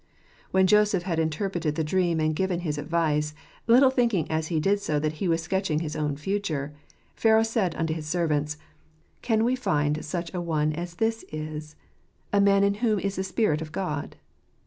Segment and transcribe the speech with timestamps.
[0.49, 3.35] When Joseph had interpreted the dream and given his advice—
[3.67, 6.73] little thinking as he did so that he was sketching his own future—
[7.15, 8.57] Pharaoh said unto his servants,
[9.21, 11.75] "Can we find such an one as this is,
[12.33, 14.15] a man in whom is the Spirit of God?"